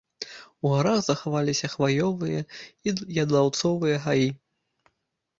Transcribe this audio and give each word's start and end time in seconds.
У 0.67 0.69
гарах 0.75 1.01
захаваліся 1.07 1.67
хваёвыя 1.73 2.39
і 2.91 2.93
ядлаўцовыя 3.25 4.01
гаі. 4.07 4.27